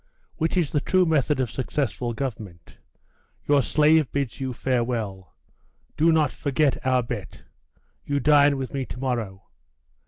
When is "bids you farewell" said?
4.11-5.35